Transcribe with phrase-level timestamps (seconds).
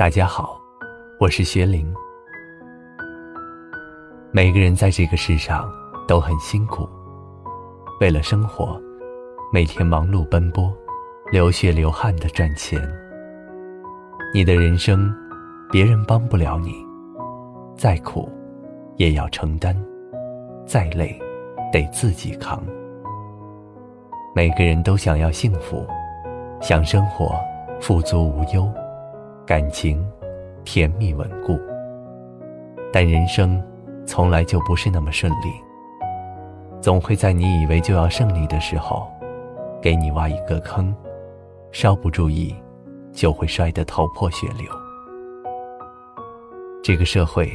[0.00, 0.58] 大家好，
[1.18, 1.94] 我是薛玲。
[4.32, 5.70] 每个人在这个世上
[6.08, 6.88] 都很辛苦，
[8.00, 8.80] 为了生活，
[9.52, 10.72] 每天忙碌奔波，
[11.30, 12.80] 流血流汗的赚钱。
[14.32, 15.14] 你的人生，
[15.70, 16.74] 别人帮不了你，
[17.76, 18.26] 再苦，
[18.96, 19.74] 也要承担；
[20.64, 21.14] 再累，
[21.70, 22.64] 得自己扛。
[24.34, 25.86] 每个人都想要幸福，
[26.58, 27.38] 想生活
[27.82, 28.66] 富足无忧。
[29.50, 30.00] 感情
[30.64, 31.58] 甜蜜稳固，
[32.92, 33.60] 但人生
[34.06, 35.50] 从来就不是那么顺利。
[36.80, 39.10] 总会在你以为就要胜利的时候，
[39.82, 40.94] 给你挖一个坑，
[41.72, 42.54] 稍不注意
[43.10, 44.70] 就会摔得头破血流。
[46.80, 47.50] 这个社会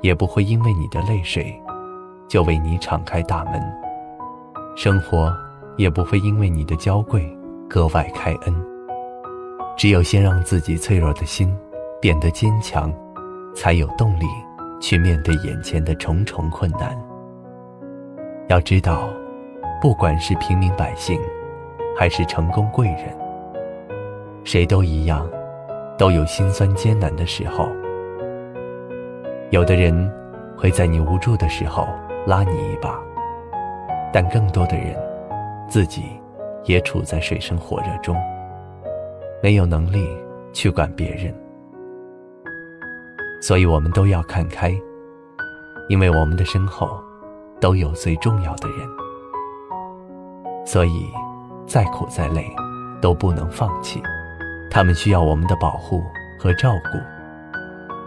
[0.00, 1.54] 也不会因为你的泪水
[2.26, 3.62] 就为你敞开大门，
[4.74, 5.32] 生活
[5.76, 7.32] 也不会因为你的娇贵
[7.70, 8.77] 格外开恩。
[9.78, 11.56] 只有先让自己脆弱的心
[12.00, 12.92] 变得坚强，
[13.54, 14.24] 才有动力
[14.80, 16.98] 去面对眼前的重重困难。
[18.48, 19.08] 要知道，
[19.80, 21.20] 不管是平民百姓，
[21.96, 23.16] 还是成功贵人，
[24.42, 25.24] 谁都一样，
[25.96, 27.68] 都有心酸艰难的时候。
[29.50, 30.12] 有的人
[30.56, 31.86] 会在你无助的时候
[32.26, 33.00] 拉你一把，
[34.12, 34.96] 但更多的人，
[35.68, 36.02] 自己
[36.64, 38.16] 也处在水深火热中。
[39.40, 40.04] 没有能力
[40.52, 41.32] 去管别人，
[43.40, 44.76] 所以我们都要看开，
[45.88, 47.00] 因为我们的身后
[47.60, 48.88] 都有最重要的人，
[50.66, 51.06] 所以
[51.66, 52.44] 再苦再累
[53.00, 54.02] 都不能放弃，
[54.70, 56.02] 他们需要我们的保护
[56.36, 56.98] 和照顾，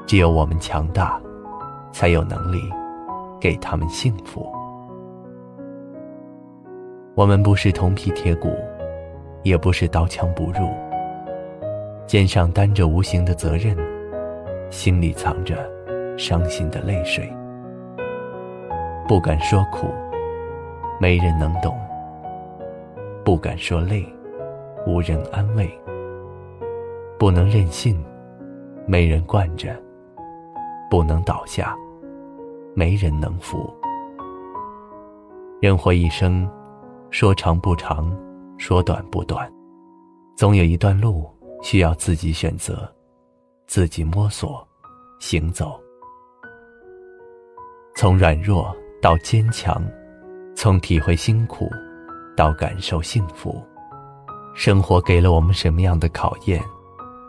[0.05, 1.17] 只有我们强大，
[1.93, 2.61] 才有能力
[3.39, 4.51] 给他们幸福。
[7.15, 8.53] 我们不是铜皮铁骨，
[9.43, 10.69] 也不是刀枪不入。
[12.11, 13.73] 肩上担着无形的责任，
[14.69, 15.55] 心里藏着
[16.17, 17.25] 伤心的泪水。
[19.07, 19.87] 不敢说苦，
[20.99, 21.71] 没人能懂；
[23.23, 24.05] 不敢说累，
[24.85, 25.71] 无人安慰。
[27.17, 28.03] 不能任性，
[28.85, 29.69] 没人惯着；
[30.89, 31.73] 不能倒下，
[32.75, 33.73] 没人能扶。
[35.61, 36.45] 人活一生，
[37.09, 38.13] 说长不长，
[38.57, 39.49] 说短不短，
[40.35, 41.25] 总有一段路。
[41.61, 42.91] 需要自己选择，
[43.67, 44.67] 自己摸索，
[45.19, 45.79] 行走。
[47.95, 49.83] 从软弱到坚强，
[50.55, 51.69] 从体会辛苦
[52.35, 53.63] 到感受幸福，
[54.55, 56.61] 生活给了我们什么样的考验，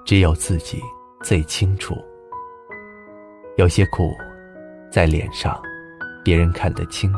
[0.04, 0.80] 只有自己
[1.22, 1.94] 最清楚。
[3.56, 4.10] 有些苦，
[4.90, 5.60] 在脸上，
[6.24, 7.12] 别人看得清；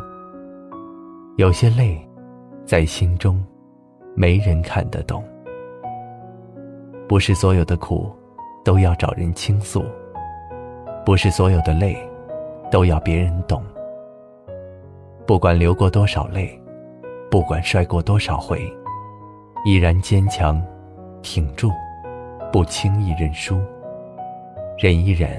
[1.37, 1.97] 有些泪，
[2.67, 3.45] 在心中，
[4.17, 5.25] 没人看得懂。
[7.07, 8.11] 不是所有的苦，
[8.65, 9.83] 都要找人倾诉；
[11.05, 11.97] 不是所有的泪，
[12.71, 13.63] 都要别人懂。
[15.27, 16.59] 不管流过多少泪，
[17.31, 18.61] 不管摔过多少回，
[19.67, 20.63] 依然坚强，
[21.23, 21.71] 挺住，
[22.51, 23.61] 不轻易认输。
[24.79, 25.31] 忍一忍，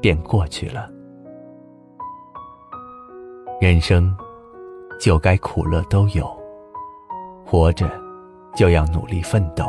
[0.00, 0.90] 便过去了。
[3.60, 4.16] 人生，
[4.98, 6.26] 就该苦乐都有。
[7.44, 7.88] 活着，
[8.54, 9.66] 就要努力奋斗。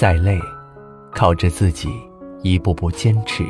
[0.00, 0.40] 再累，
[1.12, 1.90] 靠着自己
[2.40, 3.44] 一步步坚持；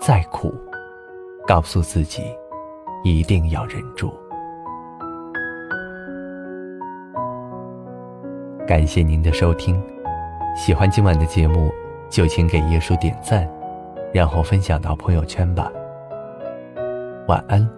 [0.00, 0.54] 再苦，
[1.46, 2.22] 告诉自己
[3.04, 4.10] 一定要忍住。
[8.66, 9.78] 感谢您的收听，
[10.56, 11.70] 喜欢今晚的节目
[12.08, 13.46] 就请给叶叔点赞，
[14.14, 15.70] 然后分享到朋友圈吧。
[17.26, 17.77] 晚安。